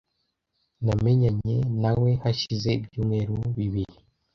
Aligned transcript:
Namenyanye 0.85 1.57
na 1.81 1.91
we 2.01 2.09
hashize 2.23 2.69
ibyumweru 2.77 3.33
bibiri. 3.57 3.95